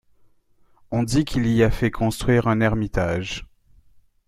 [0.89, 3.45] On dit qu'il y a fait construire un ermitage.